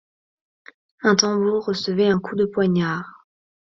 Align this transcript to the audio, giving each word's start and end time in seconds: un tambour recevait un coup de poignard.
un 1.03 1.15
tambour 1.15 1.63
recevait 1.65 2.07
un 2.07 2.17
coup 2.19 2.35
de 2.35 2.45
poignard. 2.45 3.27